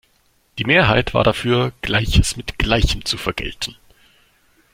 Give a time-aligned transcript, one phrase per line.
[0.57, 3.75] Die Mehrheit war dafür, Gleiches mit Gleichem zu vergelten.